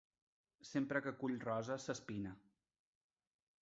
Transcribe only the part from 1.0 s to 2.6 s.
que cull roses, s'espina.